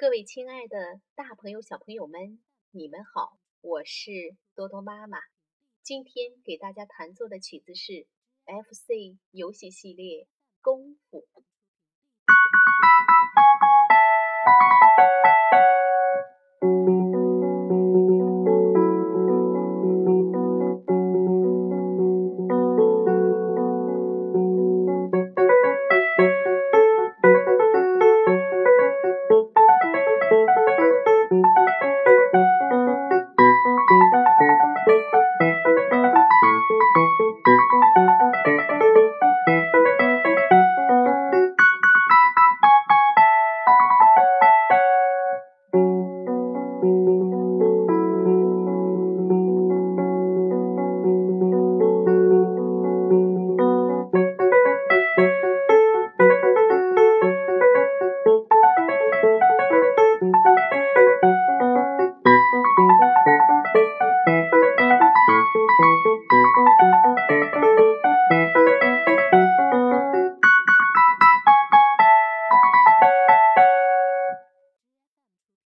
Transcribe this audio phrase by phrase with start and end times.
[0.00, 5.18] 各位亲爱的大朋友、小朋友们，你们好，我是多多妈妈。
[5.82, 8.06] 今天给大家弹奏的曲子是
[8.46, 10.24] FC 游戏系列
[10.62, 11.28] 《功夫》。